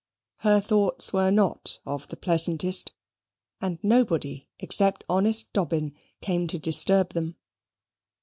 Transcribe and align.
Her 0.37 0.59
thoughts 0.59 1.13
were 1.13 1.29
not 1.29 1.77
of 1.85 2.07
the 2.07 2.17
pleasantest, 2.17 2.91
and 3.61 3.77
nobody 3.83 4.47
except 4.57 5.03
honest 5.07 5.53
Dobbin 5.53 5.93
came 6.21 6.47
to 6.47 6.57
disturb 6.57 7.09
them. 7.09 7.35